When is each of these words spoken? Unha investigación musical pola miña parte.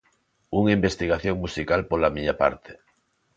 Unha 0.59 0.75
investigación 0.77 1.35
musical 1.43 1.81
pola 1.89 2.13
miña 2.15 2.35
parte. 2.41 2.71